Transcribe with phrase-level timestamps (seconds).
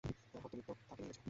[0.03, 1.19] যাইহোক, তুমি তো তাকে নিয়ে গেছ।